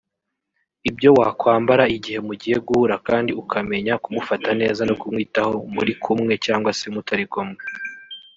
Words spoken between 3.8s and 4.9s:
kumufata neza